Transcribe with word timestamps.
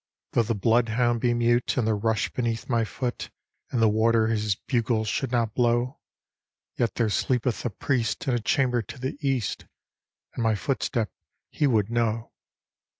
'"'Though 0.33 0.41
the 0.41 0.55
blood 0.55 0.89
hound 0.89 1.21
be 1.21 1.31
mute 1.35 1.77
and 1.77 1.85
the 1.85 1.93
rush 1.93 2.31
beneath 2.33 2.67
my 2.67 2.83
foot, 2.83 3.29
And 3.69 3.79
the 3.83 3.87
warder 3.87 4.29
his 4.29 4.55
bugle 4.55 5.05
should 5.05 5.31
not 5.31 5.53
blow, 5.53 5.99
Yet 6.75 6.95
tlicrc 6.95 7.39
slccpeth 7.39 7.65
a 7.65 7.69
ptiest 7.69 8.27
in 8.27 8.33
a 8.33 8.39
chamber 8.39 8.81
to 8.81 8.97
the 8.99 9.15
east. 9.21 9.67
And 10.33 10.41
my 10.41 10.55
foot 10.55 10.81
step 10.81 11.11
he 11.51 11.67
would 11.67 11.91
know.' 11.91 12.31